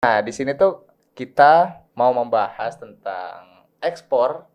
Nah, 0.00 0.24
di 0.24 0.32
sini 0.32 0.56
tuh 0.56 0.80
kita 1.12 1.84
mau 1.92 2.08
membahas 2.16 2.72
tentang 2.80 3.68
ekspor 3.84 4.48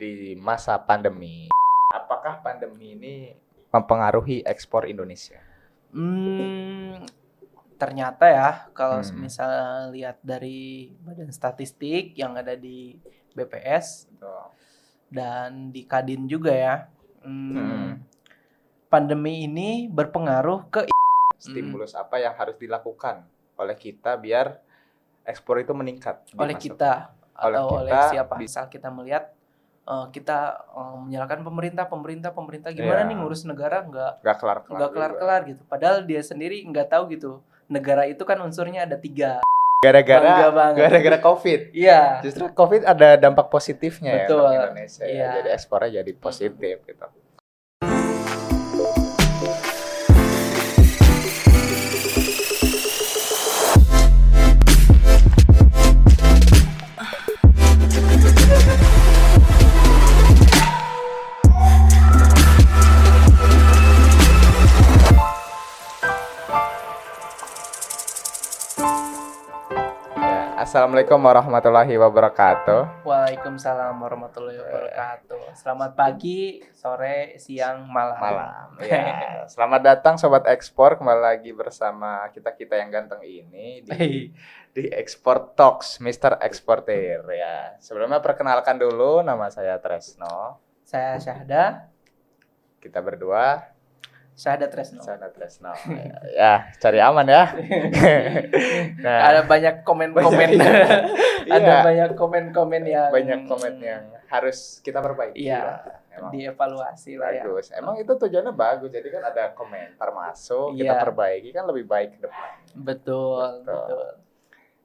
di 0.00 0.32
masa 0.40 0.80
pandemi. 0.80 1.52
Apakah 1.92 2.40
pandemi 2.40 2.96
ini 2.96 3.36
mempengaruhi 3.68 4.40
ekspor 4.48 4.88
Indonesia? 4.88 5.44
Hmm, 5.92 7.04
ternyata 7.76 8.32
ya 8.32 8.72
kalau 8.72 9.04
Hmm. 9.04 9.28
misalnya 9.28 9.92
lihat 9.92 10.24
dari 10.24 10.88
Badan 11.04 11.36
Statistik 11.36 12.16
yang 12.16 12.40
ada 12.40 12.56
di 12.56 12.96
BPS 13.36 14.08
dan 15.12 15.68
di 15.68 15.84
Kadin 15.84 16.24
juga 16.24 16.56
ya, 16.56 16.88
hmm, 17.28 17.52
Hmm. 17.52 17.92
pandemi 18.88 19.44
ini 19.44 19.84
berpengaruh 19.92 20.72
ke 20.72 20.88
Stimulus 21.36 21.92
apa 21.92 22.16
yang 22.16 22.32
harus 22.40 22.56
dilakukan 22.56 23.28
oleh 23.60 23.76
kita 23.76 24.16
biar 24.16 24.64
ekspor 25.28 25.60
itu 25.60 25.70
meningkat? 25.70 26.24
oleh 26.32 26.56
kita 26.56 27.12
Oleh 27.36 27.54
atau 27.54 27.66
oleh 27.76 27.86
kita 27.86 28.00
siapa? 28.10 28.34
bisa- 28.34 28.40
Misal 28.40 28.64
kita 28.66 28.88
melihat 28.88 29.24
eh, 29.84 30.06
kita 30.10 30.38
eh, 30.66 30.96
menyalahkan 30.98 31.40
pemerintah, 31.42 31.84
pemerintah, 31.84 32.30
pemerintah 32.30 32.70
gimana 32.70 33.00
Iya. 33.00 33.08
nih 33.08 33.16
ngurus 33.16 33.44
negara 33.44 33.80
nggak 33.82 34.12
Nggak 34.20 34.36
kelar-kelar. 34.36 34.74
nggak 34.74 34.80
juga. 34.82 34.96
kelar-kelar 34.98 35.40
gitu. 35.46 35.62
Padahal 35.64 35.96
dia 36.02 36.20
sendiri 36.20 36.60
nggak 36.62 36.88
tahu 36.88 37.08
gitu. 37.10 37.30
Negara 37.66 38.04
itu 38.04 38.20
kan 38.22 38.36
unsurnya 38.38 38.84
ada 38.84 38.96
tiga. 38.96 39.44
Gara-gara 39.78 40.50
gara-gara 40.74 41.18
COVID. 41.22 41.70
Iya. 41.76 42.18
Justru 42.20 42.50
COVID 42.50 42.82
ada 42.82 43.14
dampak 43.14 43.46
positifnya 43.46 44.24
Betul. 44.24 44.42
ya 44.42 44.48
untuk 44.50 44.58
Indonesia 44.66 45.02
ya. 45.02 45.12
Iya. 45.14 45.28
Jadi 45.36 45.48
ekspornya 45.52 45.90
jadi 46.02 46.12
positif 46.16 46.76
gitu. 46.82 47.06
Assalamualaikum 70.68 71.16
warahmatullahi 71.24 71.96
wabarakatuh. 71.96 73.00
Waalaikumsalam 73.08 74.04
warahmatullahi 74.04 74.60
wabarakatuh. 74.60 75.56
Selamat 75.56 75.96
pagi, 75.96 76.60
sore, 76.76 77.40
siang, 77.40 77.88
malam. 77.88 78.20
Malam. 78.20 78.68
Ya, 78.84 79.48
selamat 79.48 79.80
datang 79.80 80.20
sobat 80.20 80.44
ekspor 80.44 81.00
kembali 81.00 81.24
lagi 81.24 81.56
bersama 81.56 82.28
kita-kita 82.36 82.76
yang 82.76 82.92
ganteng 82.92 83.24
ini 83.24 83.80
di 83.80 84.28
di 84.76 84.84
Export 84.92 85.56
Talks, 85.56 86.04
Mr. 86.04 86.36
Exporter 86.44 87.24
ya. 87.32 87.80
Sebelumnya 87.80 88.20
perkenalkan 88.20 88.76
dulu 88.76 89.24
nama 89.24 89.48
saya 89.48 89.80
Tresno. 89.80 90.60
saya 90.84 91.16
Syahda, 91.16 91.88
Kita 92.76 93.00
berdua 93.00 93.72
Syahda 94.38 94.70
Tresno. 94.70 95.02
Sana 95.02 95.26
Tresno. 95.34 95.74
ya, 95.90 96.14
ya, 96.30 96.52
cari 96.78 97.02
aman 97.02 97.26
ya. 97.26 97.50
nah, 99.04 99.34
Ada 99.34 99.40
banyak 99.50 99.82
komen-komen. 99.82 100.48
Iya. 100.54 100.70
Ada 101.58 101.74
banyak 101.82 102.10
komen-komen 102.14 102.82
yang 102.86 103.10
banyak 103.10 103.40
komen 103.50 103.82
yang 103.82 104.06
harus 104.30 104.78
kita 104.78 105.02
perbaiki. 105.02 105.42
Iya. 105.42 105.58
lah. 105.58 105.80
Emang 106.14 106.30
dievaluasi 106.30 107.18
lah 107.18 107.34
ya. 107.34 107.42
bagus. 107.50 107.74
Emang 107.74 107.98
itu 107.98 108.14
tujuannya 108.14 108.54
bagus. 108.54 108.90
Jadi 108.94 109.10
kan 109.10 109.22
ada 109.26 109.54
komentar 109.58 110.10
masuk, 110.14 110.74
kita 110.78 110.94
Iya. 110.94 111.02
perbaiki 111.02 111.50
kan 111.50 111.64
lebih 111.66 111.84
baik 111.90 112.18
ke 112.18 112.30
depan. 112.30 112.48
Betul, 112.78 113.42
Betul. 113.66 113.74
betul. 113.74 114.06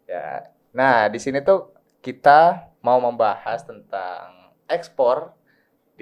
Ya. 0.09 0.49
Nah, 0.73 1.05
di 1.13 1.21
sini 1.21 1.45
tuh 1.45 1.69
kita 2.01 2.69
mau 2.81 2.97
membahas 2.97 3.61
tentang 3.61 4.49
ekspor 4.65 5.29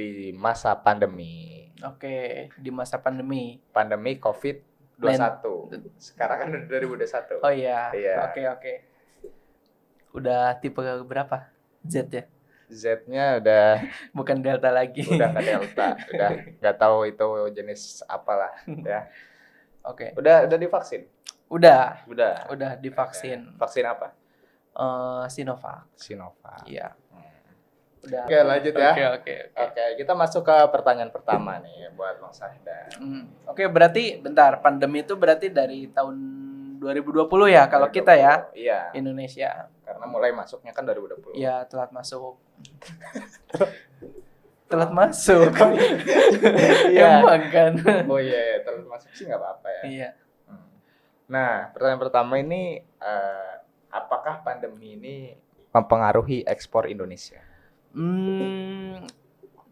di 0.10 0.30
masa 0.34 0.74
pandemi. 0.78 1.70
Oke, 1.82 2.50
di 2.58 2.70
masa 2.70 2.98
pandemi. 2.98 3.58
Pandemi 3.70 4.18
COVID-21. 4.18 5.42
Sekarang 5.98 6.38
kan 6.42 6.50
udah 6.54 6.78
2021. 6.82 7.42
Oh 7.46 7.54
iya. 7.54 7.90
Iya. 7.94 8.16
Oke, 8.30 8.42
oke. 8.50 8.74
Udah 10.12 10.58
tipe 10.60 10.82
berapa? 11.06 11.50
Z 11.86 12.10
ya? 12.12 12.24
Z-nya 12.72 13.44
udah 13.44 13.84
Bukan 14.18 14.40
Delta 14.40 14.72
lagi. 14.72 15.04
udah 15.04 15.30
ke 15.36 15.42
Delta, 15.44 15.88
udah 16.16 16.30
nggak 16.64 16.76
tahu 16.80 16.98
itu 17.04 17.26
jenis 17.52 18.00
apalah 18.08 18.56
ya. 18.64 19.12
Oke. 19.84 20.16
Udah 20.16 20.48
udah 20.48 20.58
divaksin? 20.58 21.04
Udah, 21.52 22.00
Udah. 22.08 22.48
udah 22.48 22.72
divaksin 22.80 23.60
Vaksin 23.60 23.84
apa? 23.84 24.16
eh 24.72 25.26
Sinovac. 25.28 25.84
Sinovac. 26.00 26.64
Iya. 26.64 26.96
Hmm. 27.12 27.31
Udah. 28.02 28.26
Oke, 28.26 28.38
lanjut 28.42 28.74
ya. 28.74 28.92
Oke, 28.92 29.04
oke, 29.06 29.36
oke. 29.54 29.62
Oke, 29.62 29.84
kita 30.02 30.14
masuk 30.18 30.42
ke 30.42 30.56
pertanyaan 30.74 31.14
pertama 31.14 31.62
nih 31.62 31.94
buat 31.94 32.18
Bang 32.18 32.34
Sahda. 32.34 32.90
Hmm. 32.98 33.30
Oke, 33.46 33.70
berarti 33.70 34.18
bentar, 34.18 34.58
pandemi 34.58 35.06
itu 35.06 35.14
berarti 35.14 35.54
dari 35.54 35.86
tahun 35.94 36.18
2020 36.82 37.30
ya 37.54 37.70
kalau 37.70 37.94
kita 37.94 38.18
ya 38.18 38.50
Iya, 38.58 38.90
Indonesia. 38.98 39.70
karena 39.86 40.06
mulai 40.10 40.34
masuknya 40.34 40.74
kan 40.74 40.82
2020. 40.82 41.38
Ya, 41.38 41.62
telat 41.70 41.94
masuk. 41.94 42.42
telat 44.72 44.90
masuk. 44.90 45.52
Iya. 46.90 47.22
Emang 47.22 47.44
kan. 47.54 47.72
Oh 48.10 48.18
iya, 48.18 48.40
iya, 48.40 48.58
terus 48.66 48.82
masuk 48.90 49.14
sih 49.14 49.30
nggak 49.30 49.38
apa-apa 49.38 49.68
ya. 49.70 49.84
Iya. 49.86 50.10
Hmm. 50.50 50.66
Nah, 51.30 51.70
pertanyaan 51.70 52.02
pertama 52.02 52.34
ini 52.42 52.82
eh, 52.82 53.54
apakah 53.94 54.42
pandemi 54.42 54.98
ini 54.98 55.38
mempengaruhi 55.70 56.50
ekspor 56.50 56.90
Indonesia? 56.90 57.51
Hmm, 57.92 59.04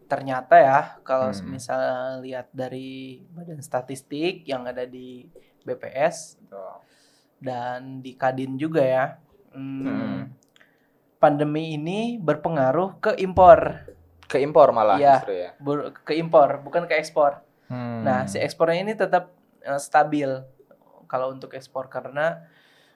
ternyata 0.04 0.58
ya 0.58 0.80
kalau 1.00 1.30
Hmm. 1.30 1.46
misalnya 1.48 2.18
lihat 2.20 2.46
dari 2.52 3.24
Badan 3.26 3.60
Statistik 3.60 4.44
yang 4.44 4.66
ada 4.66 4.84
di 4.84 5.24
BPS 5.62 6.36
Betul. 6.40 6.72
dan 7.38 8.00
di 8.00 8.12
Kadin 8.14 8.56
juga 8.56 8.82
ya. 8.82 9.06
hmm, 9.50 9.82
Hmm. 9.82 10.20
Pandemi 11.18 11.74
ini 11.74 12.16
berpengaruh 12.16 12.96
ke 12.96 13.12
impor, 13.18 13.82
Ke 14.24 14.38
impor 14.38 14.70
malah 14.70 14.94
Iya. 14.94 15.18
justru 15.18 15.34
ya. 15.34 15.50
Ke 16.06 16.14
impor 16.14 16.62
bukan 16.62 16.86
ke 16.86 16.94
ekspor. 16.94 17.42
Hmm. 17.66 18.06
Nah, 18.06 18.24
si 18.24 18.38
ekspornya 18.38 18.78
ini 18.80 18.94
tetap 18.94 19.34
eh, 19.60 19.76
stabil 19.76 20.30
kalau 21.04 21.34
untuk 21.34 21.50
ekspor 21.52 21.90
karena 21.90 22.46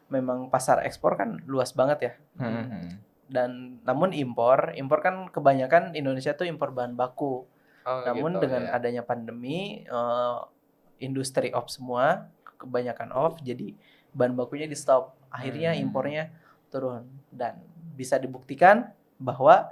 memang 0.07 0.47
pasar 0.47 0.87
ekspor 0.87 1.19
kan 1.19 1.43
luas 1.45 1.75
banget 1.75 1.99
ya. 2.01 2.13
Hmm, 2.39 2.65
hmm. 2.71 2.89
Dan 3.25 3.81
namun 3.83 4.13
impor, 4.13 4.73
impor 4.77 5.01
kan 5.01 5.29
kebanyakan 5.33 5.97
Indonesia 5.97 6.37
tuh 6.37 6.45
impor 6.45 6.71
bahan 6.71 6.93
baku. 6.93 7.49
Oh, 7.85 8.01
Namun 8.05 8.37
gitu, 8.37 8.49
dengan 8.49 8.69
ya. 8.69 8.77
adanya 8.77 9.03
pandemi, 9.05 9.85
eh, 9.85 10.37
industri 11.01 11.53
off 11.53 11.69
semua, 11.69 12.29
kebanyakan 12.57 13.13
off, 13.13 13.41
jadi 13.45 13.77
bahan 14.13 14.33
bakunya 14.33 14.65
di 14.65 14.77
stop. 14.77 15.17
Akhirnya 15.29 15.75
Hmm. 15.75 15.85
impornya 15.85 16.31
turun 16.71 17.05
dan 17.29 17.61
bisa 17.95 18.17
dibuktikan 18.17 18.89
bahwa 19.17 19.69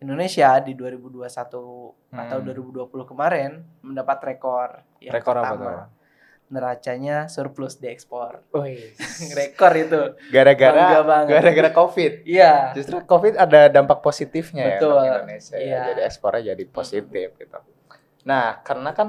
Indonesia 0.00 0.56
di 0.64 0.72
2021 0.72 1.92
atau 2.08 2.38
Hmm. 2.40 2.46
2020 2.46 3.04
kemarin 3.04 3.60
mendapat 3.84 4.18
rekor. 4.24 4.80
Yang 5.00 5.14
Rekor 5.20 5.36
apa 5.36 5.44
pertama, 5.44 5.64
tuh? 5.64 5.99
Neracanya 6.50 7.30
surplus 7.30 7.78
diekspor. 7.78 8.42
Wih. 8.52 8.92
rekor 9.38 9.72
itu. 9.78 10.18
Gara-gara 10.34 10.98
gara-gara 11.24 11.70
COVID. 11.70 12.26
Iya. 12.26 12.74
Justru 12.74 12.98
COVID 13.06 13.38
ada 13.38 13.70
dampak 13.70 14.02
positifnya 14.02 14.76
Betul. 14.76 14.98
ya 14.98 14.98
untuk 14.98 15.06
Indonesia 15.24 15.56
ya. 15.56 15.62
Iya. 15.64 15.80
Jadi 15.94 16.00
ekspornya 16.04 16.42
jadi 16.54 16.64
positif 16.66 17.28
gitu. 17.38 17.58
Nah, 18.26 18.58
karena 18.60 18.90
kan 18.92 19.08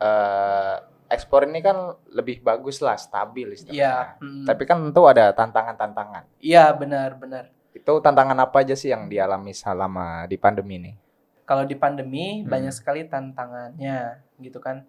eh, 0.00 0.76
ekspor 1.06 1.46
ini 1.46 1.60
kan 1.60 1.94
lebih 2.10 2.42
bagus 2.42 2.80
lah, 2.82 2.96
stabil 2.98 3.46
Iya. 3.46 3.54
istilahnya. 3.54 3.92
mm. 4.18 4.44
Tapi 4.48 4.62
kan 4.64 4.76
tentu 4.90 5.02
ada 5.06 5.30
tantangan-tantangan. 5.30 6.24
Iya, 6.40 6.72
benar-benar. 6.74 7.52
Itu 7.70 8.00
tantangan 8.00 8.40
apa 8.40 8.64
aja 8.64 8.74
sih 8.74 8.90
yang 8.90 9.06
dialami 9.06 9.52
selama 9.52 10.24
di 10.26 10.34
pandemi 10.34 10.76
ini? 10.80 10.92
kalau 11.44 11.68
di 11.68 11.76
pandemi 11.76 12.40
Hmm. 12.40 12.48
banyak 12.48 12.72
sekali 12.72 13.04
tantangannya 13.04 14.16
gitu 14.40 14.64
kan 14.64 14.88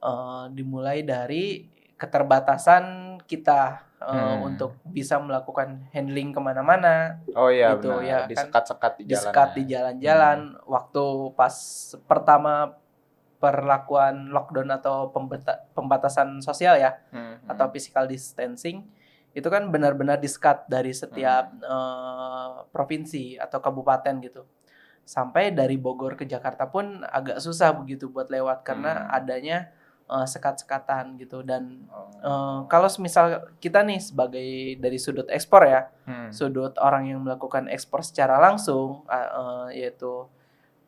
Eh, 0.00 0.44
dimulai 0.50 1.04
dari 1.04 1.68
keterbatasan 1.94 2.84
kita 3.22 3.84
eh, 4.00 4.08
Hmm. 4.08 4.48
untuk 4.48 4.80
bisa 4.82 5.20
melakukan 5.20 5.84
handling 5.92 6.32
ke 6.32 6.40
mana-mana 6.40 7.20
Oh 7.30 7.52
iya, 7.52 7.76
Gitu, 7.76 7.92
benar. 7.92 8.00
ya, 8.02 8.18
kan. 8.18 8.28
Disekat-sekat 8.32 8.92
di 8.96 9.02
jalan. 9.02 9.12
disekat 9.12 9.48
di 9.52 9.62
jalan-jalan 9.66 10.38
waktu 10.64 11.04
pas 11.30 11.52
pertama 12.02 12.80
perlakuan 13.38 14.28
lockdown 14.28 14.68
atau 14.70 15.08
pembeta- 15.10 15.68
pembatasan 15.70 16.40
sosial 16.40 16.76
ya 16.76 16.96
Hmm, 17.10 17.44
atau 17.46 17.68
physical 17.68 18.04
distancing 18.04 18.88
itu 19.30 19.46
kan 19.46 19.68
benar-benar 19.68 20.16
disekat 20.16 20.64
dari 20.66 20.92
setiap 20.92 21.52
Hmm. 21.52 21.60
eh, 21.62 22.48
provinsi 22.66 23.36
atau 23.36 23.60
kabupaten 23.60 24.16
gitu 24.18 24.48
sampai 25.02 25.52
dari 25.52 25.76
Bogor 25.76 26.14
ke 26.14 26.24
Jakarta 26.24 26.64
pun 26.64 27.00
agak 27.02 27.36
susah 27.38 27.72
begitu 27.74 28.08
buat 28.08 28.28
lewat 28.28 28.64
karena 28.64 28.92
Hmm. 29.02 29.12
adanya 29.14 29.58
eh, 30.10 30.26
sekat-sekatan 30.26 31.14
gitu 31.16 31.40
dan 31.40 31.86
eh, 32.18 32.58
kalau 32.66 32.90
misal 32.98 33.24
kita 33.56 33.80
nih 33.80 33.98
sebagai 33.98 34.48
dari 34.76 34.98
sudut 34.98 35.26
ekspor 35.28 35.62
ya 35.64 35.86
Hmm. 36.04 36.34
sudut 36.34 36.74
orang 36.76 37.06
yang 37.06 37.22
melakukan 37.22 37.66
ekspor 37.66 38.02
secara 38.02 38.34
langsung 38.36 39.06
uh, 39.06 39.30
uh, 39.30 39.66
yaitu 39.70 40.26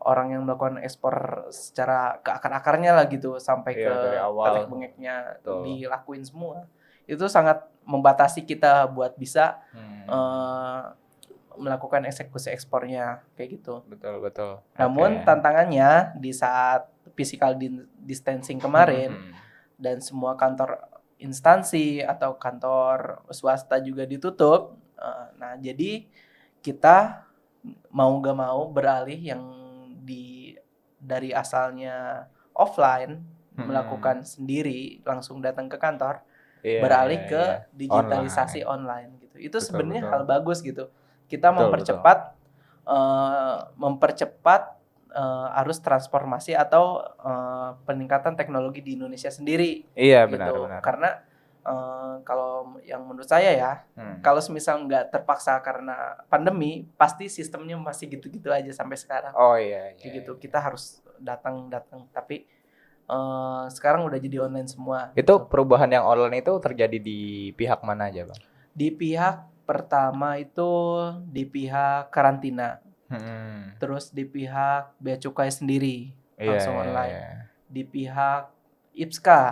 orang 0.03 0.35
yang 0.35 0.43
melakukan 0.43 0.83
ekspor 0.83 1.15
secara 1.49 2.19
ke 2.19 2.31
akar-akarnya 2.33 2.91
lah 2.91 3.07
gitu 3.07 3.39
sampai 3.39 3.79
Iya, 3.79 3.87
ke 3.87 4.19
awal. 4.19 4.67
bengeknya 4.67 5.39
Betul. 5.39 5.63
dilakuin 5.63 6.27
semua 6.27 6.67
itu 7.07 7.23
sangat 7.27 7.63
membatasi 7.87 8.43
kita 8.43 8.91
buat 8.91 9.15
bisa 9.15 9.63
Hmm. 9.71 10.05
uh, 10.11 10.83
melakukan 11.55 12.03
eksekusi 12.03 12.51
ekspornya 12.51 13.23
kayak 13.37 13.61
gitu. 13.61 13.85
betul 13.87 14.19
betul. 14.19 14.53
Namun 14.75 15.21
Oke. 15.21 15.25
tantangannya 15.25 16.17
di 16.17 16.33
saat 16.33 16.89
physical 17.15 17.55
distancing 18.03 18.59
kemarin 18.59 19.13
Hmm. 19.13 19.33
dan 19.79 20.01
semua 20.01 20.35
kantor 20.35 20.79
instansi 21.17 22.03
atau 22.03 22.35
kantor 22.35 23.23
swasta 23.31 23.79
juga 23.79 24.05
ditutup. 24.05 24.75
Eh, 24.99 25.27
Nah, 25.39 25.59
jadi 25.59 26.07
kita 26.63 27.27
mau 27.91 28.15
gak 28.23 28.39
mau 28.39 28.71
beralih 28.71 29.19
yang 29.19 29.43
di 30.03 30.55
dari 30.99 31.31
asalnya 31.35 32.27
offline 32.55 33.23
Hmm. 33.53 33.69
melakukan 33.69 34.25
sendiri 34.25 35.03
langsung 35.05 35.43
datang 35.45 35.69
ke 35.69 35.77
kantor 35.77 36.25
Iya, 36.63 36.79
beralih 36.81 37.21
iya, 37.21 37.29
ke 37.29 37.43
iya. 37.43 37.59
digitalisasi 37.75 38.63
online, 38.65 39.19
gitu. 39.21 39.37
Itu 39.37 39.59
Betul, 39.59 39.67
sebenarnya 39.67 40.03
betul. 40.07 40.13
hal 40.15 40.23
bagus 40.25 40.59
gitu. 40.63 40.85
Kita 41.29 41.51
Betul, 41.51 41.59
mempercepat 41.69 42.19
eh, 42.83 43.57
mempercepat 43.79 44.63
eh, 45.13 45.61
arus 45.63 45.79
transformasi 45.79 46.57
atau 46.57 46.99
eh, 47.05 47.71
peningkatan 47.85 48.35
teknologi 48.35 48.81
di 48.81 48.97
Indonesia 48.97 49.29
sendiri 49.29 49.85
Iya 49.93 50.25
gitu. 50.27 50.33
benar 50.35 50.53
benar. 50.57 50.81
Karena 50.81 51.11
eh, 51.63 52.15
kalau 52.27 52.81
yang 52.83 53.07
menurut 53.07 53.29
saya 53.29 53.55
ya, 53.55 53.73
Hmm. 53.95 54.19
kalau 54.19 54.43
semisal 54.43 54.83
nggak 54.83 55.13
terpaksa 55.13 55.61
karena 55.63 56.19
pandemi, 56.27 56.89
pasti 56.97 57.31
sistemnya 57.31 57.79
masih 57.79 58.11
gitu-gitu 58.11 58.51
aja 58.51 58.73
sampai 58.73 58.99
sekarang. 58.99 59.31
Oh 59.37 59.55
iya. 59.55 59.95
iya, 59.95 60.11
gitu. 60.19 60.35
iya. 60.35 60.41
Kita 60.43 60.59
harus 60.59 60.99
datang 61.23 61.71
datang, 61.71 62.09
tapi 62.11 62.49
eh, 63.07 63.65
sekarang 63.71 64.09
udah 64.09 64.19
jadi 64.19 64.43
online 64.43 64.67
semua. 64.67 65.13
Itu 65.13 65.39
gitu. 65.39 65.47
perubahan 65.47 65.91
yang 65.91 66.03
online 66.03 66.41
itu 66.41 66.51
terjadi 66.59 66.99
di 66.99 67.21
pihak 67.53 67.85
mana 67.85 68.09
aja 68.09 68.25
bang? 68.27 68.41
di 68.73 68.89
pihak 68.89 69.37
pertama 69.69 70.41
itu 70.41 70.65
di 71.29 71.45
pihak 71.45 72.09
karantina, 72.09 72.81
Hmm. 73.13 73.77
terus 73.77 74.09
di 74.09 74.25
pihak 74.25 74.97
bea 74.97 75.19
cukai 75.19 75.53
sendiri, 75.53 76.17
Iya, 76.41 76.49
Langsung 76.57 76.75
iya, 76.75 76.83
online. 76.83 77.13
iya. 77.13 77.29
di 77.69 77.83
pihak 77.85 78.43
IPSKA, 78.93 79.43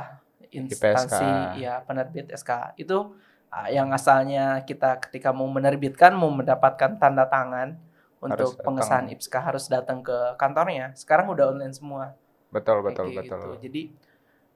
instansi 0.51 1.25
IPSK. 1.25 1.63
ya 1.63 1.75
penerbit 1.81 2.27
SK. 2.33 2.75
Itu 2.77 3.15
ah, 3.49 3.69
yang 3.69 3.89
asalnya 3.93 4.61
kita 4.65 4.99
ketika 5.01 5.31
mau 5.33 5.47
menerbitkan 5.47 6.13
mau 6.13 6.29
mendapatkan 6.29 6.99
tanda 6.99 7.25
tangan 7.25 7.79
untuk 8.21 8.61
pengesahan 8.61 9.09
IPSK 9.09 9.35
harus 9.41 9.65
datang 9.67 10.05
ke 10.05 10.37
kantornya. 10.37 10.93
Sekarang 10.93 11.33
udah 11.33 11.55
online 11.55 11.73
semua. 11.73 12.13
Betul 12.53 12.83
kayak 12.83 12.93
betul 12.93 13.07
gitu. 13.09 13.21
betul. 13.23 13.53
Jadi 13.63 13.83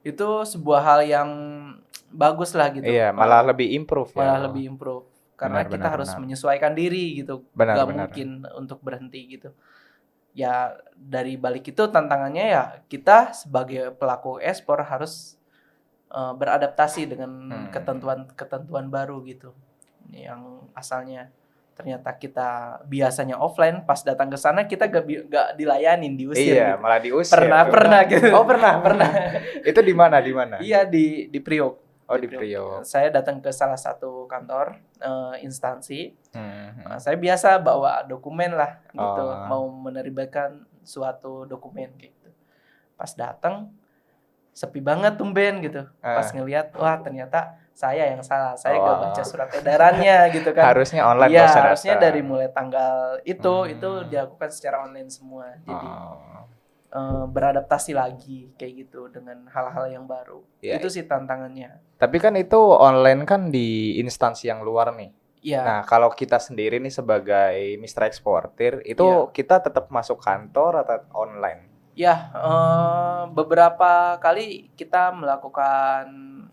itu 0.04 0.28
sebuah 0.44 0.80
hal 0.84 1.00
yang 1.08 1.30
bagus 2.12 2.52
lah 2.52 2.68
gitu. 2.68 2.84
Iya 2.84 3.10
malah 3.10 3.40
lebih 3.40 3.72
improve 3.72 4.12
ya. 4.12 4.18
malah 4.20 4.40
lebih 4.50 4.68
improve 4.68 5.08
karena 5.34 5.60
Benar, 5.60 5.70
kita 5.70 5.78
benar, 5.80 5.92
harus 5.92 6.08
benar. 6.08 6.20
menyesuaikan 6.20 6.72
diri 6.72 7.04
gitu 7.18 7.34
Benar, 7.52 7.74
Gak 7.74 7.86
benar. 7.86 8.00
mungkin 8.06 8.28
untuk 8.54 8.78
berhenti 8.80 9.20
gitu 9.28 9.50
ya 10.32 10.74
dari 10.92 11.34
balik 11.34 11.62
itu 11.64 11.82
tantangannya 11.84 12.46
ya 12.48 12.62
kita 12.84 13.30
sebagai 13.32 13.92
pelaku 13.92 14.38
ekspor 14.40 14.82
harus 14.82 15.38
eh, 16.08 16.32
beradaptasi 16.32 17.06
dengan 17.06 17.30
Hmm. 17.44 17.66
ketentuan 17.70 18.26
ketentuan 18.32 18.86
baru 18.88 19.22
gitu 19.22 19.54
yang 20.08 20.42
asalnya 20.72 21.30
ternyata 21.74 22.14
kita 22.14 22.48
biasanya 22.84 23.34
offline 23.34 23.82
pas 23.82 23.98
datang 23.98 24.30
ke 24.30 24.36
sana 24.36 24.62
kita 24.62 24.86
gak, 24.86 25.02
gak 25.26 25.48
dilayanin 25.54 26.14
diusir 26.14 26.54
Iya 26.54 26.66
gitu. 26.72 26.82
malah 26.82 27.00
diusir. 27.00 27.34
pernah 27.34 27.60
tuh. 27.60 27.72
pernah 27.72 28.00
gitu 28.10 28.28
Oh 28.30 28.44
pernah 28.44 28.72
pernah. 28.78 29.10
itu 29.70 29.80
di 29.80 29.90
mana 29.92 30.16
di 30.18 30.30
mana? 30.30 30.56
iya 30.60 30.86
di 30.86 31.26
di 31.26 31.38
Priok 31.38 31.74
Oh 32.04 32.16
di 32.16 32.28
Priok. 32.28 32.82
saya 32.82 33.08
datang 33.08 33.40
ke 33.40 33.48
salah 33.48 33.76
satu 33.76 34.24
kantor 34.24 34.76
eh, 34.98 35.40
instansi 35.40 36.12
Hmm. 36.30 36.82
Nah, 36.84 36.98
saya 36.98 37.14
biasa 37.14 37.56
bawa 37.58 38.02
dokumen 38.02 38.52
lah 38.52 38.82
gitu, 38.90 39.22
Oh. 39.22 39.46
mau 39.46 39.64
menerbitkan 39.70 40.66
suatu 40.82 41.44
dokumen 41.44 41.94
kayak 41.94 42.10
gitu. 42.12 42.30
Pas 42.92 43.08
datang 43.08 43.70
sepi 44.50 44.78
banget 44.78 45.14
tumben 45.14 45.62
gitu. 45.62 45.86
Pas 45.98 46.26
Ah. 46.26 46.34
ngelihat 46.34 46.74
wah 46.74 46.98
ternyata 46.98 47.54
saya 47.70 48.06
yang 48.06 48.18
salah. 48.20 48.54
Saya 48.54 48.76
Oh. 48.76 48.84
gak 48.84 48.98
baca 49.00 49.22
surat 49.22 49.46
edarannya 49.48 50.18
gitu 50.36 50.50
kan. 50.50 50.74
Harusnya 50.74 51.02
online 51.04 51.30
Iya, 51.32 51.46
harusnya 51.46 51.94
dari 51.96 52.20
mulai 52.20 52.50
tanggal 52.50 53.22
itu 53.22 53.54
Hmm. 53.62 53.70
itu 53.70 53.90
dilakukan 54.06 54.50
secara 54.50 54.82
online 54.82 55.08
semua. 55.08 55.54
Jadi 55.60 55.86
Oh. 55.86 56.50
Eh, 56.94 57.24
beradaptasi 57.26 57.92
lagi 57.92 58.54
kayak 58.54 58.86
gitu 58.86 59.10
dengan 59.10 59.50
hal-hal 59.50 59.90
yang 59.90 60.06
baru. 60.06 60.46
Iya. 60.62 60.78
Itu 60.78 60.88
sih 60.88 61.04
tantangannya. 61.04 61.98
Tapi 61.98 62.16
kan 62.22 62.38
itu 62.38 62.58
online 62.58 63.26
kan 63.26 63.50
di 63.50 63.98
instansi 63.98 64.46
yang 64.46 64.62
luar 64.62 64.94
nih. 64.94 65.10
Iya. 65.44 65.60
Nah, 65.60 65.80
kalau 65.84 66.08
kita 66.08 66.40
sendiri 66.40 66.80
nih 66.80 66.88
sebagai 66.88 67.76
mitra 67.76 68.08
eksportir, 68.08 68.80
itu 68.88 69.04
Iya. 69.04 69.28
kita 69.28 69.60
tetap 69.60 69.92
masuk 69.92 70.16
kantor 70.24 70.80
atau 70.88 71.04
online? 71.12 71.68
Ya, 71.94 72.32
eh, 72.32 73.22
beberapa 73.30 74.16
kali 74.18 74.72
kita 74.74 75.12
melakukan 75.12 76.08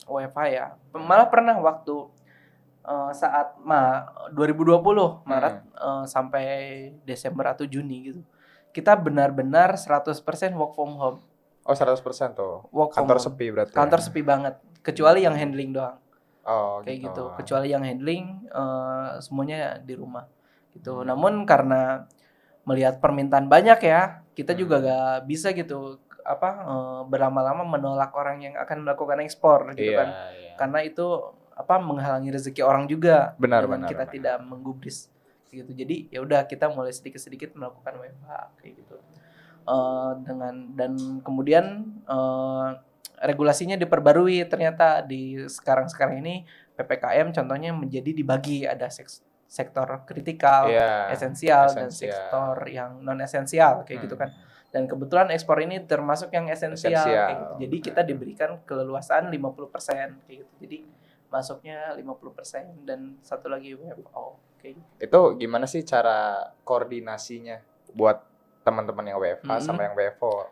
WFH 0.06 0.42
ya. 0.52 0.66
Malah 0.92 1.32
pernah 1.32 1.56
waktu 1.58 2.20
eh, 2.82 3.12
saat 3.14 3.62
ma 3.62 4.10
2020 4.34 5.22
Maret 5.24 5.56
eh, 5.64 6.06
sampai 6.10 6.46
Desember 7.08 7.48
atau 7.54 7.64
Juni 7.64 8.12
gitu. 8.12 8.22
Kita 8.72 8.96
benar-benar 8.96 9.76
100% 9.76 10.16
work 10.54 10.74
from 10.74 10.96
home. 10.96 11.20
Oh, 11.62 11.76
100% 11.76 12.00
tuh. 12.34 12.66
Work 12.72 12.92
from 12.92 13.06
Kantor 13.06 13.18
home. 13.18 13.26
sepi 13.28 13.46
berarti. 13.50 13.74
Kantor 13.74 14.00
ya? 14.00 14.06
sepi 14.08 14.22
banget, 14.22 14.56
kecuali 14.82 15.20
yang 15.22 15.36
handling 15.36 15.72
doang. 15.72 15.98
Oh, 16.42 16.82
Kayak 16.82 16.98
gitu. 16.98 17.06
gitu. 17.06 17.24
Kecuali 17.38 17.68
yang 17.70 17.84
handling 17.84 18.26
eh, 18.48 19.10
semuanya 19.20 19.78
di 19.78 19.94
rumah 19.94 20.26
gitu. 20.72 21.00
Hmm. 21.00 21.08
Namun 21.08 21.46
karena 21.46 22.10
melihat 22.64 22.98
permintaan 22.98 23.46
banyak 23.46 23.78
ya, 23.82 24.02
kita 24.32 24.54
juga 24.54 24.80
Hmm. 24.80 24.86
gak 24.88 25.18
bisa 25.26 25.52
gitu 25.52 26.00
apa 26.22 26.50
eh, 26.64 27.02
berlama-lama 27.06 27.62
menolak 27.62 28.10
orang 28.14 28.42
yang 28.42 28.56
akan 28.56 28.82
melakukan 28.82 29.20
ekspor 29.20 29.70
gitu 29.74 29.94
Iya, 29.94 29.98
kan. 30.00 30.10
iya. 30.34 30.54
Karena 30.56 30.80
itu 30.82 31.06
apa 31.52 31.78
menghalangi 31.78 32.32
rezeki 32.32 32.62
orang 32.62 32.86
juga 32.86 33.38
Benar, 33.38 33.70
benar, 33.70 33.86
kita 33.86 34.06
benar. 34.08 34.14
tidak 34.14 34.36
menggubris 34.42 35.12
gitu. 35.52 35.72
Jadi 35.72 36.08
ya 36.10 36.20
udah 36.20 36.48
kita 36.48 36.72
mulai 36.72 36.90
sedikit-sedikit 36.90 37.54
melakukan 37.54 38.00
WFH 38.00 38.32
kayak 38.58 38.74
gitu. 38.80 38.96
Eh, 39.62 40.12
dengan 40.26 40.56
dan 40.74 40.92
kemudian 41.22 41.66
eh, 42.04 42.68
regulasinya 43.22 43.78
diperbarui 43.78 44.42
ternyata 44.50 45.06
di 45.06 45.38
sekarang-sekarang 45.46 46.18
ini 46.20 46.42
PPKM 46.74 47.30
contohnya 47.30 47.70
menjadi 47.70 48.10
dibagi 48.10 48.66
ada 48.66 48.90
seks- 48.90 49.22
sektor 49.46 49.86
kritikal, 50.08 50.66
Iya. 50.66 51.12
esensial 51.12 51.68
dan 51.70 51.92
sektor 51.92 52.56
yang 52.66 53.04
non 53.04 53.20
esensial 53.20 53.84
kayak 53.84 54.08
gitu 54.08 54.16
Hmm. 54.16 54.24
kan. 54.26 54.30
Dan 54.72 54.88
kebetulan 54.88 55.28
ekspor 55.30 55.60
ini 55.60 55.84
termasuk 55.84 56.32
yang 56.32 56.48
esensial 56.48 56.96
Esensial, 56.96 57.12
kayak 57.12 57.28
gitu. 57.36 57.54
Jadi 57.60 57.78
kita 57.84 58.02
diberikan 58.02 58.52
keleluasaan 58.64 59.28
50% 59.28 60.16
kayak 60.24 60.48
gitu. 60.48 60.54
Jadi 60.64 60.78
masuknya 61.28 61.92
50% 61.94 62.88
dan 62.88 63.20
satu 63.20 63.52
lagi 63.52 63.76
WFO 63.76 64.40
gitu. 64.64 64.82
Itu 64.98 65.20
gimana 65.36 65.66
sih 65.66 65.82
cara 65.82 66.38
koordinasinya 66.62 67.58
buat 67.92 68.22
teman-teman 68.62 69.04
yang 69.04 69.18
WFH 69.18 69.50
Mm-mm. 69.50 69.62
sama 69.62 69.82
yang 69.84 69.94
WFO? 69.94 70.46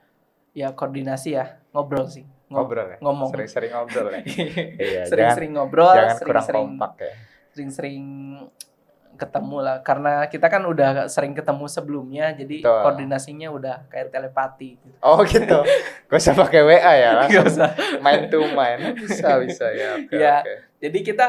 Ya 0.51 0.73
koordinasi 0.73 1.29
ya, 1.31 1.61
ngobrol 1.69 2.05
sih. 2.05 2.25
Ngob- 2.49 2.65
Ngobrol 2.65 2.87
ya? 2.87 2.97
Ngomong. 2.99 3.29
Sering-sering 3.29 3.71
ngobrol 3.71 4.09
ya? 4.09 4.21
Iya, 4.81 5.01
Sering-sering 5.05 5.51
ngobrol, 5.53 5.93
jangan 5.93 6.17
kurang 6.19 6.41
sering-sering 6.41 6.65
kompak 6.73 6.91
ya. 6.97 7.13
sering-sering 7.49 8.05
ketemu 9.13 9.57
lah 9.59 9.77
karena 9.83 10.23
kita 10.25 10.47
kan 10.47 10.63
udah 10.63 10.89
sering 11.05 11.35
ketemu 11.35 11.67
sebelumnya 11.67 12.31
jadi 12.31 12.63
Betul. 12.63 12.79
koordinasinya 12.79 13.51
udah 13.51 13.75
kayak 13.85 14.09
telepati 14.09 14.79
gitu. 14.79 14.95
Oh 15.01 15.19
gitu. 15.21 15.59
Gak 16.07 16.17
usah 16.17 16.33
pakai 16.33 16.61
WA 16.63 16.79
ya, 16.95 17.09
langsung 17.19 17.43
usah. 17.45 17.69
main 17.99 18.31
to 18.31 18.39
main. 18.49 18.95
Bisa 18.95 19.35
bisa 19.37 19.67
ya. 19.69 19.99
Oke 19.99 20.15
Iya. 20.15 20.35
oke. 20.39 20.53
Jadi 20.79 20.99
kita 21.03 21.27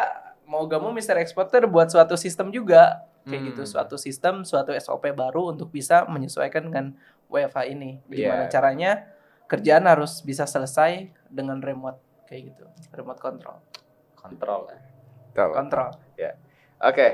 mau 0.50 0.66
gak 0.66 0.82
mau 0.82 0.90
Mister 0.90 1.14
Exporter 1.14 1.62
buat 1.64 1.86
suatu 1.86 2.18
sistem 2.18 2.50
juga 2.50 3.06
kayak 3.22 3.38
Hmm. 3.38 3.48
gitu, 3.52 3.62
suatu 3.64 3.94
sistem, 3.94 4.42
suatu 4.42 4.74
SOP 4.74 5.14
baru 5.14 5.54
untuk 5.54 5.70
bisa 5.70 6.02
menyesuaikan 6.04 6.66
dengan 6.66 6.98
WFH 7.28 7.70
ini. 7.70 8.02
Gimana 8.04 8.44
Iya. 8.44 8.50
caranya 8.50 8.90
kerjaan 9.46 9.86
harus 9.86 10.18
bisa 10.20 10.42
selesai 10.44 11.06
dengan 11.28 11.60
remote 11.60 12.00
kayak 12.26 12.50
gitu, 12.50 12.64
remote 12.90 13.20
control, 13.20 13.62
Kontrol 14.14 14.62
ya. 14.66 14.78
Betul. 15.30 15.50
kontrol. 15.54 15.88
Oke, 16.80 17.06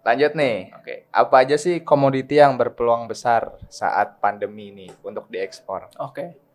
lanjut 0.00 0.32
nih. 0.32 0.72
Oke, 0.74 0.94
Apa 1.10 1.44
aja 1.44 1.54
sih 1.54 1.80
komoditi 1.80 2.34
yang 2.34 2.56
berpeluang 2.56 3.04
besar 3.04 3.54
saat 3.68 4.16
pandemi 4.18 4.68
ini 4.68 4.88
untuk 5.00 5.28
diekspor? 5.28 5.92
oke. 5.96 6.50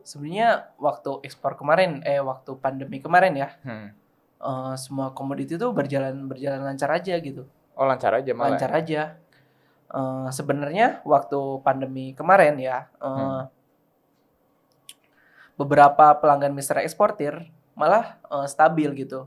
sebenarnya 0.00 0.72
waktu 0.76 1.20
ekspor 1.20 1.52
kemarin 1.54 2.00
eh 2.00 2.16
waktu 2.16 2.56
pandemi 2.56 2.96
kemarin 2.96 3.36
ya 3.36 3.52
Hmm. 3.60 3.92
Eh, 4.38 4.74
semua 4.78 5.10
komoditi 5.12 5.54
itu 5.54 5.68
berjalan 5.70 6.26
berjalan 6.26 6.62
lancar 6.64 6.90
aja 6.92 7.14
gitu 7.18 7.46
Oh 7.78 7.86
lancar 7.86 8.10
aja 8.14 8.30
malah. 8.34 8.54
lancar 8.54 8.72
aja 8.74 9.02
Eh, 9.88 10.28
sebenarnya 10.28 11.00
waktu 11.00 11.40
pandemi 11.64 12.12
kemarin 12.12 12.60
ya 12.60 12.92
eh, 13.00 13.08
Hmm. 13.08 13.48
beberapa 15.56 16.14
pelanggan 16.20 16.52
Mister 16.52 16.78
Eksportir 16.78 17.48
malah 17.72 18.20
eh, 18.28 18.46
stabil 18.46 18.90
gitu 18.94 19.26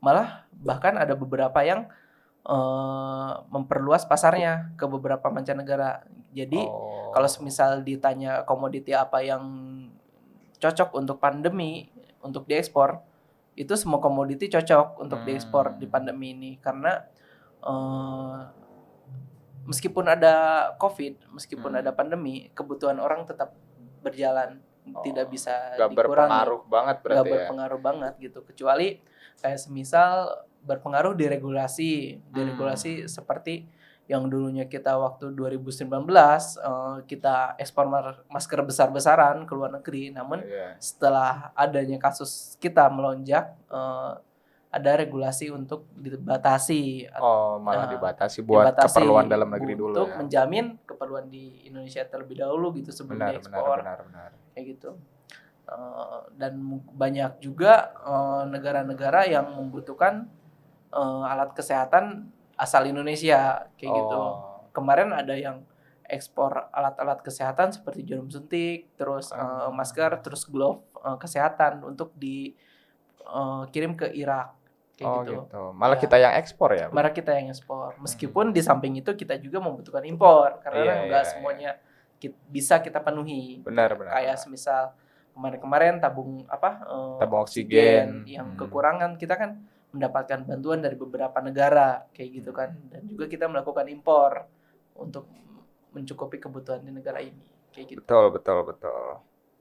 malah 0.00 0.44
bahkan 0.50 0.96
ada 0.98 1.14
beberapa 1.14 1.62
yang 1.62 1.86
eh, 2.42 3.32
memperluas 3.54 4.02
pasarnya 4.02 4.74
ke 4.74 4.84
beberapa 4.90 5.30
mancanegara 5.30 6.02
jadi 6.34 6.58
Oh. 6.66 7.14
kalau 7.14 7.28
semisal 7.30 7.78
ditanya 7.82 8.42
komoditi 8.42 8.90
apa 8.90 9.22
yang 9.22 9.42
cocok 10.58 10.90
untuk 10.98 11.22
pandemi 11.22 11.86
untuk 12.18 12.44
diekspor 12.46 12.98
itu 13.54 13.74
semua 13.74 13.98
komoditi 13.98 14.46
cocok 14.46 15.00
untuk 15.00 15.20
Hmm. 15.20 15.26
diekspor 15.26 15.76
di 15.76 15.86
pandemi 15.86 16.32
ini 16.32 16.52
karena 16.58 17.02
eh, 17.60 18.38
meskipun 19.64 20.08
ada 20.08 20.34
covid 20.76 21.20
meskipun 21.30 21.76
Hmm. 21.76 21.80
ada 21.84 21.92
pandemi 21.92 22.48
kebutuhan 22.52 22.96
orang 22.98 23.24
tetap 23.24 23.52
berjalan 24.00 24.60
Oh, 24.90 25.04
tidak 25.04 25.28
bisa 25.28 25.76
Gak 25.76 25.92
dikurangi 25.92 26.08
berpengaruh 26.08 26.62
banget 26.66 26.96
berarti 27.04 27.20
ya. 27.20 27.32
berpengaruh 27.36 27.80
banget 27.84 28.12
gitu 28.18 28.40
kecuali 28.42 28.96
kayak 29.38 29.60
semisal 29.60 30.40
berpengaruh 30.64 31.12
di 31.12 31.28
regulasi 31.28 31.92
di 32.18 32.40
Hmm. 32.40 32.48
regulasi 32.48 33.04
seperti 33.04 33.68
yang 34.10 34.26
dulunya 34.26 34.66
kita 34.66 34.98
waktu 34.98 35.30
2019 35.32 35.86
eh, 36.58 36.96
kita 37.06 37.54
ekspor 37.56 37.86
masker 38.26 38.58
besar-besaran 38.60 39.46
ke 39.46 39.52
luar 39.54 39.70
negeri 39.70 40.10
namun 40.10 40.42
Iya. 40.42 40.74
setelah 40.82 41.54
adanya 41.54 41.94
kasus 41.96 42.58
kita 42.58 42.90
melonjak 42.90 43.54
eh, 43.70 44.12
ada 44.70 44.90
regulasi 44.94 45.50
untuk 45.50 45.86
dibatasi 45.94 47.06
Oh 47.18 47.58
malah 47.58 47.86
Nah, 47.86 47.90
dibatasi 47.90 48.42
buat 48.42 48.70
dibatasi 48.70 48.98
keperluan 48.98 49.26
dalam 49.26 49.46
negeri 49.46 49.74
dulu 49.74 49.94
untuk 49.94 50.08
ya. 50.10 50.16
menjamin 50.18 50.66
keperluan 50.82 51.26
di 51.26 51.66
Indonesia 51.66 52.02
terlebih 52.04 52.38
dahulu 52.38 52.74
gitu 52.74 52.90
sebelum 52.90 53.18
Benar, 53.18 53.30
benar, 53.30 53.42
diekspor 53.42 53.78
benar, 53.78 53.98
benar. 54.06 54.30
kayak 54.54 54.66
gitu 54.74 54.90
Eh, 55.70 56.20
dan 56.34 56.58
banyak 56.90 57.38
juga 57.38 57.94
negara-negara 58.50 59.22
yang 59.26 59.54
membutuhkan 59.54 60.26
eh, 60.90 61.22
alat 61.30 61.54
kesehatan 61.54 62.26
asal 62.60 62.84
Indonesia 62.84 63.40
kayak 63.72 63.92
gitu 63.94 64.12
Oh. 64.14 64.68
kemarin 64.70 65.10
ada 65.10 65.32
yang 65.32 65.64
ekspor 66.04 66.68
alat-alat 66.68 67.20
kesehatan 67.20 67.70
seperti 67.70 68.04
jarum 68.04 68.26
suntik 68.26 68.92
terus 68.94 69.30
eh, 69.30 69.38
Ah. 69.38 69.70
masker 69.70 70.20
terus 70.20 70.44
glove 70.44 70.84
eh, 70.98 71.16
kesehatan 71.16 71.80
untuk 71.82 72.12
dikirim 72.14 73.94
ke 73.94 74.12
Irak 74.12 74.52
kayak 74.92 75.08
Oh 75.08 75.22
gitu 75.22 75.32
gitu. 75.40 75.62
Malah 75.72 75.96
Ya. 75.96 76.02
kita 76.02 76.16
yang 76.18 76.34
ekspor 76.36 76.70
ya. 76.72 76.86
Malah 76.90 77.08
kita 77.10 77.32
yang 77.32 77.48
ekspor. 77.48 77.96
Meskipun 77.98 78.50
di 78.50 78.60
samping 78.60 78.92
itu 78.94 79.14
kita 79.14 79.38
juga 79.38 79.56
membutuhkan 79.58 80.04
impor 80.04 80.60
karena 80.60 80.76
Iya, 80.78 80.94
nggak 81.06 81.22
iya, 81.22 81.30
semuanya 81.30 81.70
ki- 82.14 82.36
bisa 82.46 82.76
kita 82.78 83.00
penuhi. 83.00 83.64
Benar, 83.64 83.96
benar. 83.96 84.12
Kayak 84.12 84.36
semisal 84.38 84.92
kemarin-kemarin 85.32 85.96
tabung 85.98 86.44
apa? 86.46 86.84
eh, 86.84 87.16
Tabung 87.18 87.40
oksigen. 87.40 88.28
yang 88.28 88.52
Hmm. 88.52 88.58
kekurangan 88.58 89.16
kita 89.16 89.34
kan 89.34 89.64
mendapatkan 89.90 90.46
bantuan 90.46 90.78
dari 90.78 90.94
beberapa 90.94 91.38
negara 91.42 92.06
kayak 92.14 92.30
gitu 92.42 92.50
kan 92.54 92.74
dan 92.90 93.02
juga 93.10 93.26
kita 93.26 93.50
melakukan 93.50 93.90
impor 93.90 94.46
untuk 94.94 95.26
mencukupi 95.90 96.38
kebutuhan 96.38 96.82
di 96.86 96.94
negara 96.94 97.18
ini 97.18 97.42
kayak 97.74 97.86
gitu. 97.90 97.98
Betul, 98.02 98.24
betul, 98.30 98.58
betul. 98.62 99.02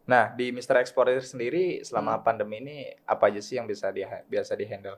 Nah, 0.05 0.33
di 0.33 0.50
Mr. 0.50 0.81
Exporter 0.81 1.21
sendiri 1.21 1.81
selama 1.81 2.17
Hmm. 2.17 2.25
pandemi 2.25 2.62
ini 2.62 2.77
apa 3.05 3.29
aja 3.29 3.41
sih 3.41 3.57
yang 3.57 3.65
bisa 3.65 3.89
di 3.89 4.01
biasa 4.05 4.53
di-handle? 4.57 4.98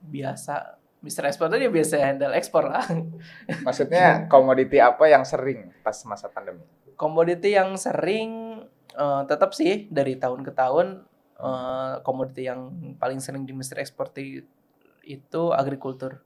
Biasa 0.00 0.80
Mr. 1.00 1.32
Ekspor 1.32 1.48
dia 1.56 1.72
biasa 1.72 1.96
handle 1.96 2.36
ekspor 2.36 2.68
lah. 2.68 2.84
Maksudnya 3.66 4.28
komoditi 4.28 4.76
apa 4.76 5.08
yang 5.08 5.24
sering 5.24 5.72
pas 5.80 5.96
masa 6.04 6.28
pandemi? 6.28 6.64
komoditi 7.00 7.56
yang 7.56 7.80
sering 7.80 8.60
eh, 8.92 9.22
tetap 9.24 9.56
sih 9.56 9.88
dari 9.88 10.20
tahun 10.20 10.44
ke 10.44 10.52
tahun 10.52 11.08
eh, 11.40 11.94
komoditi 12.06 12.42
yang 12.50 12.60
paling 13.00 13.18
sering 13.24 13.42
di. 13.48 13.54
Export 13.80 14.12
i- 14.20 14.44
itu 15.06 15.42
agrikultur 15.52 16.20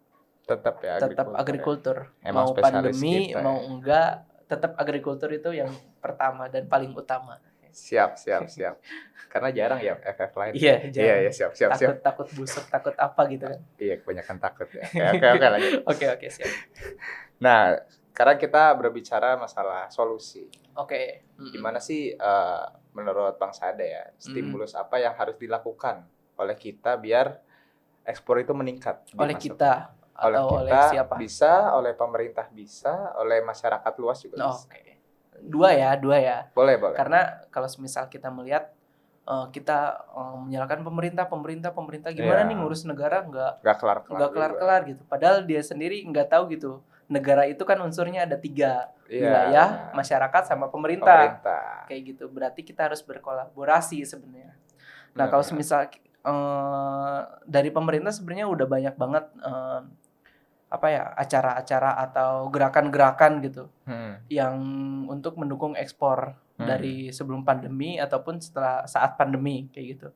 Tetap 0.45 0.77
ya 0.85 1.01
tetap 1.01 1.27
agrikultur. 1.33 1.41
agrikultur 1.41 1.97
Emang 2.21 2.37
mau 2.37 2.51
pandemi 2.59 3.13
kita 3.33 3.39
ya. 3.41 3.45
mau 3.47 3.59
enggak 3.65 4.11
tetap 4.45 4.73
agrikultur 4.77 5.31
itu 5.33 5.51
yang 5.57 5.71
pertama 6.05 6.53
dan 6.53 6.69
paling 6.69 6.93
utama 6.93 7.41
Siap, 7.75 8.15
siap, 8.23 8.47
siap. 8.47 8.79
Karena 9.33 9.51
jarang 9.51 9.81
ya 9.83 9.99
FF 9.99 10.33
lain. 10.39 10.53
iya 10.55 10.75
Iya, 10.79 10.95
jangan 10.95 11.19
iya, 11.27 11.31
siap, 11.35 11.53
siap, 11.59 11.71
siap. 11.75 11.91
takut 11.91 11.99
takut 12.07 12.29
busuk 12.39 12.65
takut 12.71 12.95
apa 12.95 13.23
gitu 13.27 13.45
kan 13.51 13.61
Iya, 13.83 13.95
kebanyakan 13.99 14.37
takut 14.39 14.69
ya. 14.71 14.85
Oke, 14.87 15.27
oke, 15.27 15.27
oke 15.35 15.47
lanjut. 15.51 15.73
oke 15.91 16.05
oke 16.15 16.27
siap 16.31 16.51
Nah, 17.43 17.75
sekarang 18.15 18.39
kita 18.39 18.71
berbicara 18.73 19.35
masalah 19.35 19.91
solusi. 19.91 20.47
oke 20.73 21.27
Mm-mm. 21.35 21.51
Gimana 21.51 21.83
sih 21.83 22.15
eh, 22.15 22.65
menurut 22.95 23.35
Bang 23.37 23.51
Sade 23.51 23.91
ya, 23.91 24.05
stimulus 24.17 24.79
apa 24.79 25.03
yang 25.03 25.19
harus 25.19 25.35
dilakukan 25.35 26.07
oleh 26.35 26.55
kita 26.55 26.95
biar 26.95 27.43
ekspor 28.03 28.39
itu 28.39 28.55
meningkat? 28.55 29.03
oleh 29.15 29.35
masa 29.35 29.43
kita 29.43 29.73
oleh 30.15 30.39
atau 30.39 30.47
kita 30.47 30.63
oleh 30.63 30.91
siapa 30.95 31.15
bisa, 31.19 31.55
oleh 31.75 31.93
pemerintah 31.93 32.47
bisa, 32.49 32.95
oleh 33.19 33.43
masyarakat 33.43 33.93
luas 33.99 34.23
juga 34.23 34.37
Oh, 34.39 34.55
bisa. 34.55 34.71
oke 34.71 34.83
dua 35.43 35.71
ya 35.75 35.91
dua 35.99 36.17
ya 36.23 36.39
Boleh, 36.55 36.79
boleh. 36.79 36.95
karena 36.95 37.21
kalau 37.51 37.67
semisal 37.67 38.07
kita 38.07 38.31
melihat 38.31 38.71
eh, 39.27 39.47
kita 39.51 39.79
eh, 40.07 40.37
menyalahkan 40.39 40.87
pemerintah 40.87 41.27
pemerintah 41.27 41.75
pemerintah 41.75 42.15
gimana 42.15 42.47
Iya. 42.47 42.49
nih 42.49 42.57
ngurus 42.63 42.87
negara 42.87 43.27
nggak 43.27 43.53
Gak 43.61 43.77
kelar-kelar. 43.83 44.15
nggak 44.15 44.31
kelar 44.31 44.53
kelar 44.55 44.81
gitu 44.87 45.03
padahal 45.11 45.43
dia 45.43 45.59
sendiri 45.67 45.99
nggak 46.07 46.31
tahu 46.31 46.47
gitu 46.55 46.79
negara 47.11 47.45
itu 47.45 47.63
kan 47.69 47.79
unsurnya 47.85 48.25
ada 48.25 48.37
tiga 48.41 48.93
Iya, 49.05 49.29
wilayah 49.29 49.69
masyarakat 49.93 50.43
sama 50.49 50.73
pemerintah. 50.73 51.37
Pemerintah. 51.37 51.85
kayak 51.85 52.03
gitu 52.09 52.25
berarti 52.33 52.65
kita 52.65 52.89
harus 52.89 53.05
berkolaborasi 53.05 54.01
sebenarnya 54.09 54.57
nah 55.13 55.29
kalau 55.29 55.45
semisal 55.45 55.87
eh, 56.25 57.21
dari 57.45 57.69
pemerintah 57.69 58.11
sebenarnya 58.11 58.49
udah 58.49 58.67
banyak 58.67 58.95
banget 58.97 59.25
eh, 59.45 59.81
apa 60.75 60.87
ya 60.91 61.05
acara-acara 61.15 61.91
atau 62.11 62.51
gerakan-gerakan 62.51 63.39
gitu 63.47 63.71
Hmm, 63.85 64.17
yang 64.33 64.57
untuk 65.13 65.37
mendukung 65.37 65.77
ekspor 65.77 66.35
hmm. 66.57 66.67
dari 66.67 67.13
sebelum 67.13 67.45
pandemi 67.45 68.01
ataupun 68.01 68.41
setelah 68.41 68.89
saat 68.89 69.15
pandemi 69.15 69.69
kayak 69.71 69.87
gitu. 69.95 70.09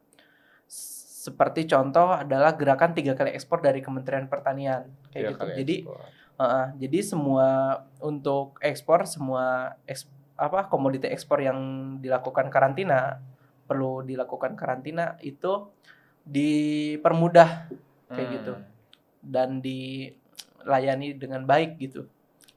Seperti 1.29 1.69
contoh 1.69 2.17
adalah 2.17 2.57
gerakan 2.57 2.97
tiga 2.97 3.13
kali 3.13 3.37
ekspor 3.37 3.61
dari 3.61 3.85
Kementerian 3.85 4.25
Pertanian 4.27 4.89
kayak 5.13 5.37
Tiga 5.37 5.37
gitu. 5.37 5.45
Jadi 5.61 5.75
ekspor. 5.85 6.01
Uh, 6.39 6.73
jadi 6.75 6.99
semua 7.03 7.47
untuk 7.99 8.57
ekspor 8.59 9.05
semua 9.05 9.75
eks- 9.85 10.07
apa 10.35 10.67
komoditi 10.67 11.07
ekspor 11.07 11.43
yang 11.43 11.59
dilakukan 11.99 12.47
karantina 12.49 13.19
perlu 13.67 14.01
dilakukan 14.01 14.55
karantina 14.55 15.19
itu 15.21 15.69
dipermudah 16.25 17.69
kayak 18.09 18.27
Hmm. 18.27 18.35
gitu. 18.35 18.55
dan 19.19 19.59
dilayani 19.59 21.13
dengan 21.13 21.43
baik 21.43 21.77
gitu 21.77 22.07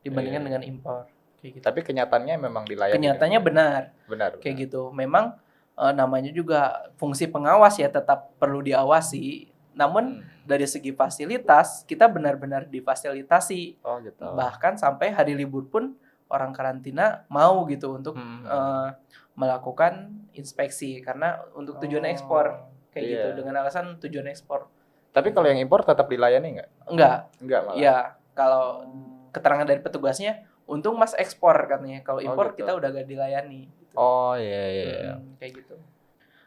dibandingkan 0.01 0.41
Iya. 0.41 0.47
dengan 0.47 0.63
impor 0.63 1.09
kayak 1.41 1.51
gitu. 1.57 1.63
Tapi 1.65 1.79
kenyataannya 1.81 2.35
memang 2.37 2.63
dilayani. 2.63 2.95
Kenyataannya 2.95 3.39
benar 3.41 3.81
benar. 4.05 4.29
kayak 4.37 4.55
benar. 4.55 4.63
gitu. 4.63 4.81
Memang 4.93 5.25
eh, 5.73 5.93
namanya 5.93 6.29
juga 6.29 6.59
fungsi 6.95 7.25
pengawas 7.27 7.75
ya 7.75 7.89
tetap 7.89 8.29
perlu 8.37 8.61
diawasi. 8.61 9.50
Namun 9.73 10.19
Hmm. 10.19 10.25
dari 10.43 10.65
segi 10.65 10.91
fasilitas 10.91 11.83
kita 11.83 12.05
benar-benar 12.05 12.67
difasilitasi. 12.67 13.81
Oh 13.81 13.97
gitu. 13.99 14.21
Bahkan 14.21 14.75
sampai 14.75 15.09
hari 15.09 15.33
libur 15.33 15.65
pun 15.65 15.95
orang 16.27 16.51
karantina 16.51 17.23
mau 17.27 17.63
gitu 17.65 17.93
untuk 17.93 18.15
Hmm. 18.15 18.43
eh, 18.43 18.89
melakukan 19.33 20.11
inspeksi 20.33 20.99
karena 20.99 21.39
untuk 21.53 21.79
tujuan 21.79 22.03
Oh, 22.03 22.11
ekspor 22.11 22.45
kayak 22.91 23.03
iya. 23.03 23.13
gitu 23.23 23.41
dengan 23.41 23.63
alasan 23.63 23.95
tujuan 23.97 24.27
ekspor. 24.27 24.67
Tapi 25.11 25.31
kalau 25.31 25.47
yang 25.47 25.59
impor 25.59 25.83
tetap 25.83 26.07
dilayani 26.07 26.59
nggak? 26.59 26.69
Enggak, 26.87 27.17
Enggak 27.39 27.61
malah. 27.63 27.75
ya 27.75 27.95
kalau 28.31 28.83
keterangan 29.31 29.63
dari 29.63 29.79
petugasnya 29.79 30.43
untung 30.63 30.95
Mas 30.95 31.15
ekspor 31.15 31.55
katanya. 31.65 31.99
Kalau 32.01 32.19
Oh, 32.19 32.27
impor 32.27 32.51
gitu. 32.51 32.63
kita 32.63 32.71
udah 32.75 32.89
gak 32.91 33.07
dilayani. 33.07 33.67
gitu. 33.67 33.95
Oh 33.95 34.35
iya 34.35 34.63
iya. 34.67 34.83
iya. 34.87 35.13
Hmm, 35.15 35.35
kayak 35.35 35.63
gitu. 35.63 35.75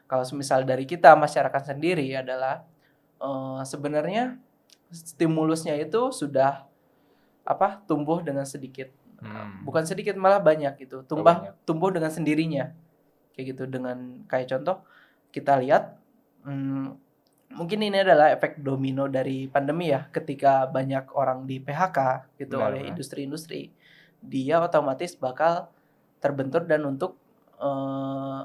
Kalau 0.05 0.25
misal 0.33 0.65
dari 0.65 0.85
kita 0.85 1.13
masyarakat 1.13 1.63
sendiri 1.67 2.09
adalah 2.15 2.65
eh, 3.25 3.61
sebenarnya 3.65 4.37
stimulusnya 4.91 5.75
itu 5.75 6.13
sudah 6.13 6.69
apa 7.45 7.81
tumbuh 7.83 8.21
dengan 8.21 8.45
sedikit, 8.45 8.93
Hmm. 9.19 9.65
bukan 9.65 9.85
sedikit 9.85 10.15
malah 10.15 10.39
banyak 10.39 10.77
gitu, 10.79 11.01
tumbuh 11.03 11.33
banyak. 11.41 11.53
tumbuh 11.65 11.89
dengan 11.89 12.09
sendirinya, 12.09 12.73
kayak 13.33 13.47
gitu 13.51 13.65
dengan 13.67 14.21
kayak 14.25 14.49
contoh 14.51 14.85
kita 15.29 15.57
lihat 15.59 15.97
hmm, 16.45 16.93
mungkin 17.53 17.79
ini 17.81 17.99
adalah 17.99 18.29
efek 18.31 18.61
domino 18.61 19.09
dari 19.09 19.47
pandemi 19.47 19.89
ya, 19.89 20.07
ketika 20.09 20.65
banyak 20.67 21.09
orang 21.13 21.45
di 21.45 21.57
PHK 21.59 21.99
gitu 22.37 22.57
Benar, 22.57 22.69
oleh 22.71 22.81
industri-industri, 22.87 23.73
dia 24.21 24.61
otomatis 24.61 25.17
bakal 25.17 25.69
terbentur 26.19 26.65
dan 26.65 26.85
untuk 26.85 27.17
eh, 27.57 28.41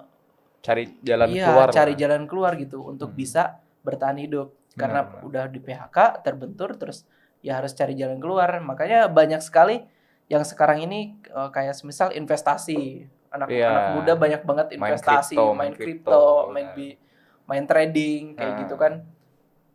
cari 0.60 0.84
jalan 1.02 1.28
iya, 1.30 1.46
keluar. 1.46 1.68
cari 1.70 1.94
lah. 1.94 2.00
jalan 2.00 2.24
keluar 2.24 2.52
gitu 2.56 2.84
untuk 2.84 3.12
Hmm. 3.12 3.18
bisa 3.18 3.44
bertahan 3.80 4.16
hidup 4.18 4.52
karena 4.80 5.04
Benar, 5.04 5.12
benar. 5.20 5.28
udah 5.28 5.44
di 5.52 5.60
PHK 5.60 5.98
terbentur 6.24 6.80
terus 6.80 7.04
ya 7.44 7.60
harus 7.60 7.76
cari 7.76 7.94
jalan 7.94 8.18
keluar 8.18 8.64
makanya 8.64 9.12
banyak 9.12 9.44
sekali 9.44 9.84
yang 10.32 10.48
sekarang 10.48 10.88
ini 10.88 11.20
eh, 11.28 11.50
kayak 11.52 11.76
semisal 11.76 12.16
investasi 12.16 13.04
anak-anak 13.30 13.84
Iya. 13.84 13.94
muda 13.94 14.14
banyak 14.16 14.42
banget 14.42 14.66
Main 14.74 14.78
investasi 14.96 15.36
main 15.36 15.54
main 15.54 15.74
kripto 15.76 16.50
main 16.50 16.72
benar. 16.72 16.76
bi- 16.76 16.98
main 17.46 17.66
trading 17.68 18.24
kayak 18.34 18.54
Nah. 18.56 18.60
gitu 18.64 18.76
kan 18.76 18.94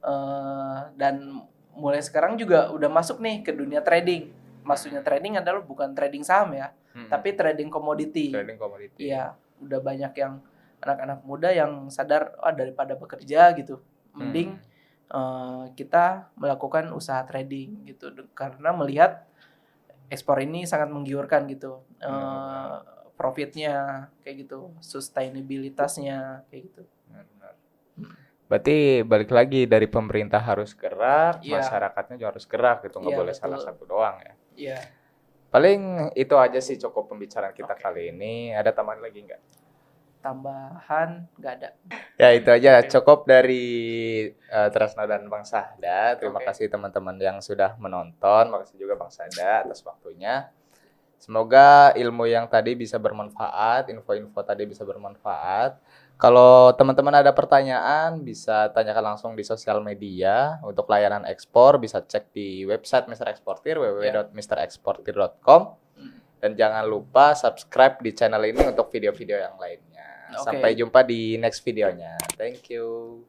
Eh, 0.04 0.80
dan 1.00 1.40
mulai 1.73 2.04
sekarang 2.04 2.37
juga 2.37 2.68
udah 2.68 2.92
masuk 2.92 3.25
nih 3.25 3.40
ke 3.40 3.56
dunia 3.56 3.80
trading 3.80 4.28
maksudnya 4.61 5.00
trading 5.00 5.40
adalah 5.40 5.64
bukan 5.64 5.96
trading 5.96 6.20
saham 6.20 6.52
ya 6.52 6.76
Mm-mm. 6.92 7.08
tapi 7.08 7.32
trading 7.32 7.73
komoditi 7.73 8.28
trading 8.28 8.61
komoditi. 8.61 9.08
Iya, 9.08 9.32
udah 9.64 9.80
banyak 9.80 10.12
yang 10.12 10.44
anak-anak 10.78 11.25
muda 11.25 11.49
yang 11.50 11.88
sadar 11.88 12.37
ah 12.37 12.52
daripada 12.52 12.92
bekerja 12.92 13.56
gitu, 13.56 13.80
mending 14.12 14.61
Hmm. 14.61 14.74
Eh, 15.14 15.64
kita 15.78 16.35
melakukan 16.35 16.90
usaha 16.90 17.23
trading 17.23 17.87
gitu 17.87 18.11
karena 18.35 18.75
melihat 18.75 19.23
ekspor 20.11 20.42
ini 20.42 20.66
sangat 20.66 20.90
menggiurkan 20.90 21.47
gitu. 21.47 21.87
Benar, 22.02 22.83
profitnya 23.14 24.11
kayak 24.26 24.47
gitu, 24.47 24.75
sustainabilitasnya 24.83 26.42
kayak 26.50 26.62
gitu. 26.66 26.83
Benar. 27.06 27.54
Berarti 28.50 29.06
balik 29.06 29.30
lagi 29.30 29.64
dari 29.64 29.87
pemerintah 29.88 30.42
harus 30.42 30.75
gerak, 30.76 31.40
Iya. 31.40 31.62
masyarakatnya 31.62 32.14
juga 32.21 32.30
harus 32.35 32.47
gerak 32.50 32.78
gitu, 32.85 33.00
nggak 33.00 33.14
Iya, 33.14 33.21
boleh 33.23 33.35
betul. 33.35 33.42
salah 33.49 33.61
satu 33.62 33.83
doang 33.87 34.16
ya. 34.21 34.35
Iya. 34.54 34.78
Paling 35.54 36.11
itu 36.18 36.35
aja 36.35 36.59
sih 36.59 36.75
cukup 36.75 37.14
pembicaraan 37.14 37.54
kita 37.54 37.78
Oke. 37.78 37.83
kali 37.87 38.11
ini. 38.11 38.50
Ada 38.50 38.75
tambahan 38.75 38.99
lagi 38.99 39.23
nggak? 39.23 39.40
Tambahan 40.25 41.28
nggak 41.37 41.52
ada. 41.61 41.76
Ya 42.16 42.33
itu 42.33 42.49
aja 42.49 42.81
cukup 42.88 43.28
dari 43.28 43.64
eh, 44.33 44.69
Tresna 44.73 45.04
dan 45.04 45.28
Bang 45.28 45.45
Sahda. 45.45 46.16
Terima 46.16 46.40
Oke. 46.40 46.49
kasih 46.49 46.73
teman-teman 46.73 47.21
yang 47.21 47.45
sudah 47.45 47.76
menonton. 47.76 48.49
Makasih 48.49 48.81
juga 48.81 48.97
Bang 48.97 49.12
Sahda 49.12 49.69
atas 49.69 49.85
waktunya. 49.85 50.49
Semoga 51.21 51.93
ilmu 51.93 52.25
yang 52.25 52.49
tadi 52.49 52.73
bisa 52.76 52.97
bermanfaat, 53.00 53.88
info-info 53.93 54.40
tadi 54.45 54.64
bisa 54.64 54.85
bermanfaat. 54.85 55.76
Kalau 56.14 56.71
teman-teman 56.73 57.21
ada 57.21 57.35
pertanyaan 57.37 58.23
bisa 58.25 58.73
tanyakan 58.73 59.12
langsung 59.12 59.37
di 59.37 59.45
sosial 59.45 59.85
media. 59.85 60.57
Untuk 60.64 60.88
layanan 60.88 61.28
ekspor 61.28 61.76
bisa 61.76 62.00
cek 62.00 62.33
di 62.33 62.64
website 62.64 63.12
Mr. 63.12 63.28
Eksportir 63.28 63.76
www.mrexportir.com 63.76 65.85
Hmm. 65.95 66.11
dan 66.43 66.59
jangan 66.59 66.90
lupa 66.90 67.38
subscribe 67.38 68.02
di 68.02 68.11
channel 68.11 68.43
ini 68.43 68.66
untuk 68.66 68.90
video-video 68.90 69.38
yang 69.38 69.54
lainnya. 69.62 69.94
Oke. 70.33 70.45
Sampai 70.47 70.73
jumpa 70.78 71.04
di 71.04 71.37
next 71.37 71.61
videonya. 71.61 72.16
Thank 72.38 72.73
you. 72.73 73.25